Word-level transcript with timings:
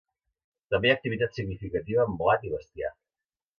També 0.75 0.89
hi 0.89 0.93
ha 0.93 0.95
activitat 0.99 1.37
significativa 1.41 2.09
en 2.09 2.19
blat 2.25 2.51
i 2.51 2.57
bestiar. 2.57 2.93